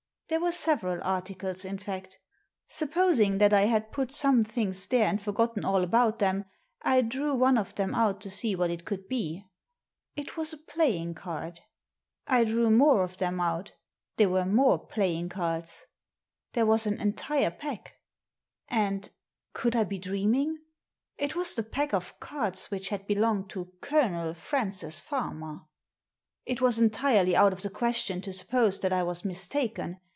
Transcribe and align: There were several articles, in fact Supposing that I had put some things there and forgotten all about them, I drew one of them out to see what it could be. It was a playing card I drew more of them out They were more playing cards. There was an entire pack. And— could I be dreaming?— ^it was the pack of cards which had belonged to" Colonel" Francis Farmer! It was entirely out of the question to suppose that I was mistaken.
There 0.31 0.39
were 0.39 0.53
several 0.53 1.01
articles, 1.03 1.65
in 1.65 1.77
fact 1.77 2.17
Supposing 2.69 3.37
that 3.39 3.51
I 3.51 3.63
had 3.63 3.91
put 3.91 4.13
some 4.13 4.43
things 4.43 4.87
there 4.87 5.05
and 5.05 5.21
forgotten 5.21 5.65
all 5.65 5.83
about 5.83 6.19
them, 6.19 6.45
I 6.81 7.01
drew 7.01 7.35
one 7.35 7.57
of 7.57 7.75
them 7.75 7.93
out 7.93 8.21
to 8.21 8.29
see 8.29 8.55
what 8.55 8.69
it 8.71 8.85
could 8.85 9.09
be. 9.09 9.43
It 10.15 10.37
was 10.37 10.53
a 10.53 10.57
playing 10.57 11.15
card 11.15 11.59
I 12.27 12.45
drew 12.45 12.71
more 12.71 13.03
of 13.03 13.17
them 13.17 13.41
out 13.41 13.73
They 14.15 14.25
were 14.25 14.45
more 14.45 14.79
playing 14.79 15.27
cards. 15.27 15.85
There 16.53 16.65
was 16.65 16.85
an 16.87 17.01
entire 17.01 17.51
pack. 17.51 17.95
And— 18.69 19.09
could 19.53 19.75
I 19.75 19.83
be 19.83 19.99
dreaming?— 19.99 20.59
^it 21.19 21.35
was 21.35 21.55
the 21.55 21.61
pack 21.63 21.93
of 21.93 22.21
cards 22.21 22.71
which 22.71 22.87
had 22.87 23.05
belonged 23.05 23.49
to" 23.49 23.73
Colonel" 23.81 24.33
Francis 24.33 25.01
Farmer! 25.01 25.63
It 26.45 26.61
was 26.61 26.79
entirely 26.79 27.35
out 27.35 27.51
of 27.51 27.63
the 27.63 27.69
question 27.69 28.21
to 28.21 28.31
suppose 28.31 28.79
that 28.79 28.93
I 28.93 29.03
was 29.03 29.25
mistaken. 29.25 29.99